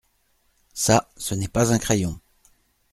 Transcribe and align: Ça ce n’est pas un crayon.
Ça 0.73 1.11
ce 1.15 1.35
n’est 1.35 1.47
pas 1.47 1.71
un 1.71 1.77
crayon. 1.77 2.19